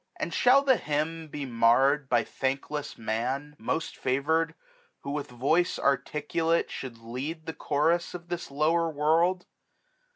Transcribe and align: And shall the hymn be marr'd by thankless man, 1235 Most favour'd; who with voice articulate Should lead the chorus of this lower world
And 0.19 0.33
shall 0.33 0.63
the 0.63 0.77
hymn 0.77 1.27
be 1.27 1.45
marr'd 1.45 2.09
by 2.09 2.23
thankless 2.23 2.97
man, 2.97 3.51
1235 3.59 3.63
Most 3.67 3.95
favour'd; 3.97 4.55
who 5.01 5.11
with 5.11 5.29
voice 5.29 5.77
articulate 5.77 6.71
Should 6.71 6.97
lead 6.97 7.45
the 7.45 7.53
chorus 7.53 8.15
of 8.15 8.27
this 8.29 8.49
lower 8.49 8.89
world 8.89 9.45